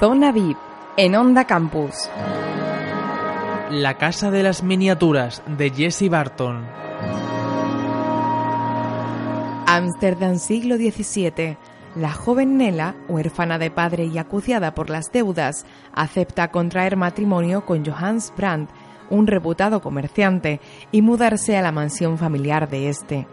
Zona 0.00 0.32
VIP 0.32 0.56
en 0.96 1.14
Onda 1.14 1.44
Campus. 1.44 2.08
La 3.70 3.98
Casa 3.98 4.30
de 4.30 4.42
las 4.42 4.62
Miniaturas 4.62 5.42
de 5.46 5.68
Jesse 5.68 6.08
Barton. 6.08 6.64
Ámsterdam 9.66 10.38
siglo 10.38 10.76
XVII. 10.76 11.58
La 11.96 12.12
joven 12.12 12.56
Nela, 12.56 12.94
huérfana 13.08 13.58
de 13.58 13.70
padre 13.70 14.06
y 14.06 14.16
acuciada 14.16 14.74
por 14.74 14.88
las 14.88 15.12
deudas, 15.12 15.66
acepta 15.92 16.50
contraer 16.50 16.96
matrimonio 16.96 17.66
con 17.66 17.84
Johannes 17.84 18.32
Brandt, 18.34 18.70
un 19.10 19.26
reputado 19.26 19.82
comerciante, 19.82 20.62
y 20.90 21.02
mudarse 21.02 21.58
a 21.58 21.62
la 21.62 21.72
mansión 21.72 22.16
familiar 22.16 22.70
de 22.70 22.88
este. 22.88 23.26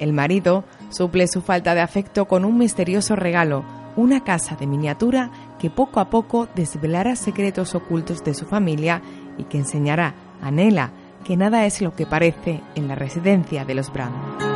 El 0.00 0.12
marido 0.12 0.64
suple 0.88 1.28
su 1.28 1.42
falta 1.42 1.74
de 1.76 1.82
afecto 1.82 2.24
con 2.26 2.44
un 2.44 2.58
misterioso 2.58 3.14
regalo, 3.14 3.64
una 3.94 4.24
casa 4.24 4.56
de 4.56 4.66
miniatura 4.66 5.30
que 5.60 5.70
poco 5.70 6.00
a 6.00 6.10
poco 6.10 6.48
desvelará 6.56 7.14
secretos 7.14 7.74
ocultos 7.74 8.24
de 8.24 8.34
su 8.34 8.46
familia 8.46 9.02
y 9.36 9.44
que 9.44 9.58
enseñará 9.58 10.14
a 10.42 10.50
Nela 10.50 10.90
que 11.24 11.36
nada 11.36 11.66
es 11.66 11.82
lo 11.82 11.94
que 11.94 12.06
parece 12.06 12.62
en 12.74 12.88
la 12.88 12.94
residencia 12.94 13.64
de 13.64 13.74
los 13.74 13.92
Brand. 13.92 14.50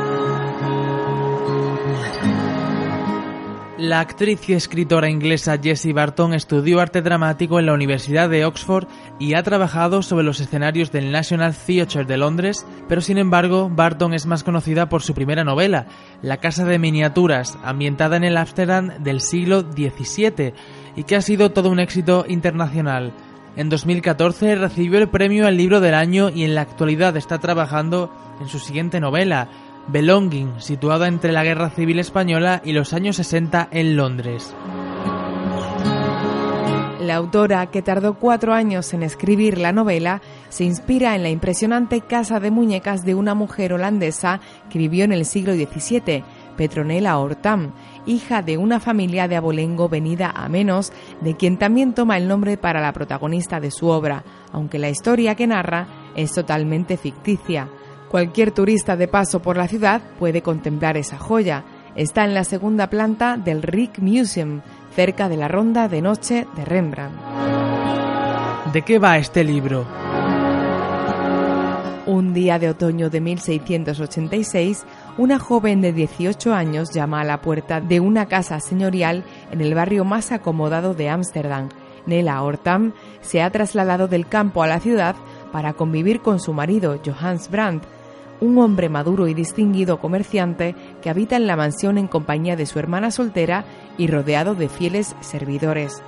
La 3.77 3.99
actriz 3.99 4.47
y 4.47 4.53
escritora 4.53 5.09
inglesa 5.09 5.59
Jessie 5.61 5.91
Barton 5.91 6.33
estudió 6.33 6.79
arte 6.79 7.01
dramático 7.01 7.59
en 7.59 7.65
la 7.65 7.73
Universidad 7.73 8.29
de 8.29 8.45
Oxford 8.45 8.87
y 9.19 9.33
ha 9.33 9.43
trabajado 9.43 10.01
sobre 10.01 10.23
los 10.23 10.39
escenarios 10.39 10.93
del 10.93 11.11
National 11.11 11.53
Theatre 11.53 12.05
de 12.05 12.15
Londres, 12.15 12.65
pero 12.87 13.01
sin 13.01 13.17
embargo 13.17 13.69
Barton 13.69 14.13
es 14.13 14.27
más 14.27 14.45
conocida 14.45 14.87
por 14.87 15.01
su 15.01 15.13
primera 15.13 15.43
novela, 15.43 15.87
La 16.21 16.37
Casa 16.37 16.63
de 16.63 16.79
Miniaturas, 16.79 17.57
ambientada 17.65 18.15
en 18.15 18.23
el 18.23 18.37
Ámsterdam 18.37 19.03
del 19.03 19.19
siglo 19.19 19.63
XVII 19.63 20.53
y 20.95 21.03
que 21.03 21.17
ha 21.17 21.21
sido 21.21 21.51
todo 21.51 21.69
un 21.69 21.81
éxito 21.81 22.23
internacional. 22.29 23.11
En 23.57 23.67
2014 23.67 24.55
recibió 24.55 24.99
el 24.99 25.09
premio 25.09 25.47
al 25.47 25.57
libro 25.57 25.81
del 25.81 25.95
año 25.95 26.29
y 26.29 26.45
en 26.45 26.55
la 26.55 26.61
actualidad 26.61 27.17
está 27.17 27.39
trabajando 27.39 28.09
en 28.39 28.47
su 28.47 28.59
siguiente 28.59 29.01
novela, 29.01 29.49
Belonging, 29.87 30.59
situada 30.59 31.07
entre 31.07 31.31
la 31.31 31.43
Guerra 31.43 31.69
Civil 31.69 31.99
Española 31.99 32.61
y 32.63 32.73
los 32.73 32.93
años 32.93 33.17
60 33.17 33.69
en 33.71 33.95
Londres. 33.95 34.55
La 37.05 37.17
autora, 37.17 37.67
que 37.67 37.83
tardó 37.83 38.15
cuatro 38.15 38.51
años 38.51 38.91
en 38.95 39.03
escribir 39.03 39.59
la 39.59 39.71
novela, 39.71 40.23
se 40.49 40.63
inspira 40.63 41.15
en 41.15 41.21
la 41.21 41.29
impresionante 41.29 42.01
casa 42.01 42.39
de 42.39 42.49
muñecas 42.49 43.05
de 43.05 43.13
una 43.13 43.35
mujer 43.35 43.73
holandesa 43.73 44.39
que 44.71 44.79
vivió 44.79 45.03
en 45.03 45.11
el 45.11 45.25
siglo 45.25 45.53
XVII, 45.53 46.23
Petronella 46.57 47.19
Hortam, 47.19 47.73
hija 48.07 48.41
de 48.41 48.57
una 48.57 48.79
familia 48.79 49.27
de 49.27 49.35
abolengo 49.35 49.87
venida 49.87 50.31
a 50.35 50.49
menos, 50.49 50.91
de 51.21 51.35
quien 51.35 51.59
también 51.59 51.93
toma 51.93 52.17
el 52.17 52.27
nombre 52.27 52.57
para 52.57 52.81
la 52.81 52.91
protagonista 52.91 53.59
de 53.59 53.69
su 53.69 53.87
obra, 53.89 54.23
aunque 54.51 54.79
la 54.79 54.89
historia 54.89 55.35
que 55.35 55.45
narra 55.45 55.87
es 56.15 56.31
totalmente 56.31 56.97
ficticia. 56.97 57.69
Cualquier 58.09 58.51
turista 58.51 58.95
de 58.95 59.07
paso 59.07 59.41
por 59.41 59.57
la 59.57 59.67
ciudad 59.67 60.01
puede 60.19 60.41
contemplar 60.41 60.95
esa 60.97 61.17
joya. 61.17 61.63
Está 61.95 62.23
en 62.25 62.33
la 62.33 62.43
segunda 62.43 62.89
planta 62.89 63.37
del 63.37 63.61
Rick 63.61 63.99
Museum, 63.99 64.61
cerca 64.95 65.27
de 65.27 65.37
la 65.37 65.47
ronda 65.47 65.87
de 65.87 66.01
noche 66.01 66.47
de 66.55 66.65
Rembrandt. 66.65 67.15
¿De 68.71 68.81
qué 68.83 68.99
va 68.99 69.17
este 69.17 69.43
libro? 69.43 69.85
Un 72.05 72.33
día 72.33 72.59
de 72.59 72.69
otoño 72.69 73.09
de 73.09 73.19
1686, 73.19 74.85
una 75.17 75.39
joven 75.39 75.81
de 75.81 75.91
18 75.91 76.53
años 76.53 76.91
llama 76.93 77.21
a 77.21 77.23
la 77.23 77.41
puerta 77.41 77.81
de 77.81 77.99
una 77.99 78.27
casa 78.27 78.59
señorial 78.59 79.23
en 79.51 79.61
el 79.61 79.73
barrio 79.73 80.05
más 80.05 80.31
acomodado 80.31 80.93
de 80.93 81.09
Ámsterdam. 81.09 81.69
Nela 82.05 82.43
Hortam 82.43 82.93
se 83.21 83.41
ha 83.41 83.49
trasladado 83.49 84.07
del 84.07 84.27
campo 84.27 84.61
a 84.61 84.67
la 84.67 84.79
ciudad 84.79 85.15
para 85.51 85.73
convivir 85.73 86.21
con 86.21 86.39
su 86.39 86.53
marido, 86.53 86.99
Johannes 87.03 87.49
Brandt, 87.49 87.85
un 88.41 88.57
hombre 88.57 88.89
maduro 88.89 89.27
y 89.27 89.33
distinguido 89.33 89.99
comerciante 89.99 90.75
que 91.01 91.09
habita 91.09 91.35
en 91.35 91.47
la 91.47 91.55
mansión 91.55 91.97
en 91.97 92.07
compañía 92.07 92.55
de 92.55 92.65
su 92.65 92.79
hermana 92.79 93.11
soltera 93.11 93.65
y 93.97 94.07
rodeado 94.07 94.55
de 94.55 94.69
fieles 94.69 95.15
servidores. 95.21 96.01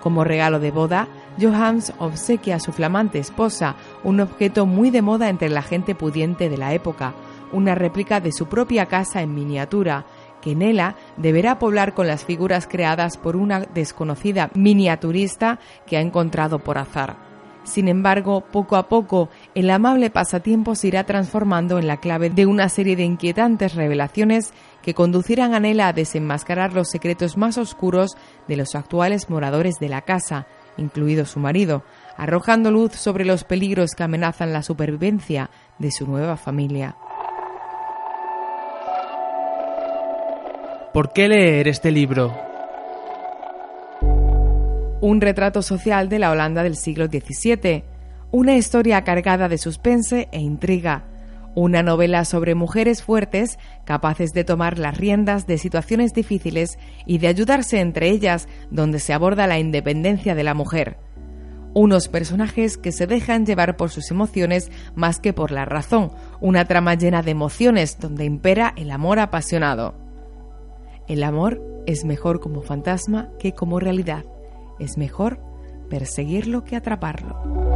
Como 0.00 0.24
regalo 0.24 0.60
de 0.60 0.70
boda, 0.70 1.08
Johannes 1.40 1.92
obsequia 1.98 2.56
a 2.56 2.60
su 2.60 2.72
flamante 2.72 3.18
esposa 3.18 3.76
un 4.04 4.20
objeto 4.20 4.66
muy 4.66 4.90
de 4.90 5.02
moda 5.02 5.28
entre 5.28 5.48
la 5.48 5.62
gente 5.62 5.94
pudiente 5.94 6.48
de 6.48 6.56
la 6.56 6.72
época, 6.72 7.14
una 7.52 7.74
réplica 7.74 8.20
de 8.20 8.32
su 8.32 8.46
propia 8.46 8.86
casa 8.86 9.22
en 9.22 9.34
miniatura, 9.34 10.06
que 10.40 10.54
Nela 10.54 10.94
deberá 11.16 11.58
poblar 11.58 11.94
con 11.94 12.06
las 12.06 12.24
figuras 12.24 12.68
creadas 12.68 13.16
por 13.16 13.36
una 13.36 13.60
desconocida 13.60 14.50
miniaturista 14.54 15.58
que 15.86 15.96
ha 15.96 16.00
encontrado 16.00 16.60
por 16.60 16.78
azar. 16.78 17.16
Sin 17.64 17.88
embargo, 17.88 18.40
poco 18.40 18.76
a 18.76 18.88
poco, 18.88 19.28
el 19.58 19.70
amable 19.70 20.08
pasatiempo 20.08 20.76
se 20.76 20.86
irá 20.86 21.02
transformando 21.02 21.80
en 21.80 21.88
la 21.88 21.96
clave 21.96 22.30
de 22.30 22.46
una 22.46 22.68
serie 22.68 22.94
de 22.94 23.02
inquietantes 23.02 23.74
revelaciones 23.74 24.52
que 24.82 24.94
conducirán 24.94 25.52
a 25.52 25.58
Nela 25.58 25.88
a 25.88 25.92
desenmascarar 25.92 26.74
los 26.74 26.88
secretos 26.88 27.36
más 27.36 27.58
oscuros 27.58 28.16
de 28.46 28.56
los 28.56 28.76
actuales 28.76 29.28
moradores 29.28 29.74
de 29.80 29.88
la 29.88 30.02
casa, 30.02 30.46
incluido 30.76 31.26
su 31.26 31.40
marido, 31.40 31.82
arrojando 32.16 32.70
luz 32.70 32.92
sobre 32.92 33.24
los 33.24 33.42
peligros 33.42 33.96
que 33.96 34.04
amenazan 34.04 34.52
la 34.52 34.62
supervivencia 34.62 35.50
de 35.80 35.90
su 35.90 36.06
nueva 36.06 36.36
familia. 36.36 36.94
¿Por 40.94 41.12
qué 41.12 41.26
leer 41.26 41.66
este 41.66 41.90
libro? 41.90 42.32
un 45.00 45.20
retrato 45.20 45.62
social 45.62 46.08
de 46.08 46.18
la 46.18 46.30
Holanda 46.30 46.62
del 46.62 46.76
siglo 46.76 47.06
XVII, 47.06 47.84
una 48.30 48.56
historia 48.56 49.04
cargada 49.04 49.48
de 49.48 49.56
suspense 49.56 50.28
e 50.32 50.40
intriga, 50.40 51.04
una 51.54 51.82
novela 51.82 52.24
sobre 52.24 52.54
mujeres 52.54 53.02
fuertes 53.02 53.58
capaces 53.84 54.32
de 54.32 54.44
tomar 54.44 54.78
las 54.78 54.98
riendas 54.98 55.46
de 55.46 55.56
situaciones 55.56 56.12
difíciles 56.12 56.78
y 57.06 57.18
de 57.18 57.28
ayudarse 57.28 57.80
entre 57.80 58.10
ellas 58.10 58.46
donde 58.70 59.00
se 59.00 59.14
aborda 59.14 59.46
la 59.46 59.58
independencia 59.58 60.34
de 60.34 60.44
la 60.44 60.54
mujer. 60.54 60.98
Unos 61.74 62.08
personajes 62.08 62.76
que 62.76 62.92
se 62.92 63.06
dejan 63.06 63.46
llevar 63.46 63.76
por 63.76 63.90
sus 63.90 64.10
emociones 64.10 64.70
más 64.94 65.20
que 65.20 65.32
por 65.32 65.50
la 65.50 65.64
razón, 65.64 66.12
una 66.40 66.66
trama 66.66 66.94
llena 66.94 67.22
de 67.22 67.30
emociones 67.30 67.98
donde 67.98 68.24
impera 68.24 68.74
el 68.76 68.90
amor 68.90 69.18
apasionado. 69.20 69.94
El 71.08 71.22
amor 71.22 71.62
es 71.86 72.04
mejor 72.04 72.40
como 72.40 72.60
fantasma 72.60 73.30
que 73.38 73.52
como 73.52 73.80
realidad 73.80 74.24
es 74.78 74.98
mejor 74.98 75.40
perseguirlo 75.88 76.64
que 76.64 76.76
atraparlo. 76.76 77.67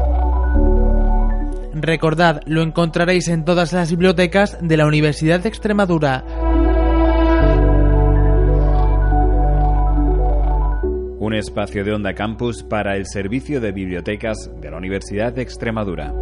Recordad, 1.74 2.42
lo 2.46 2.62
encontraréis 2.62 3.28
en 3.28 3.44
todas 3.44 3.72
las 3.72 3.90
bibliotecas 3.90 4.58
de 4.60 4.76
la 4.76 4.86
Universidad 4.86 5.40
de 5.40 5.48
Extremadura. 5.48 6.24
Un 11.18 11.34
espacio 11.34 11.84
de 11.84 11.92
Onda 11.94 12.14
Campus 12.14 12.62
para 12.62 12.96
el 12.96 13.06
Servicio 13.06 13.60
de 13.60 13.72
Bibliotecas 13.72 14.50
de 14.60 14.70
la 14.70 14.76
Universidad 14.76 15.32
de 15.32 15.42
Extremadura. 15.42 16.12